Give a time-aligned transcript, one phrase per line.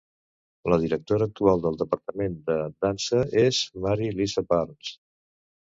[0.71, 2.57] La directora actual del departament de
[2.87, 4.97] dansa és Mary Lisa Burns.